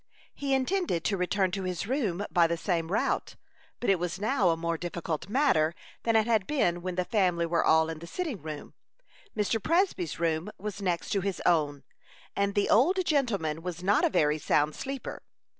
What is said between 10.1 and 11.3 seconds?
room was next to